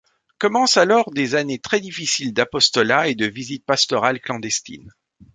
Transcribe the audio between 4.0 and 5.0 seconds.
clandestines.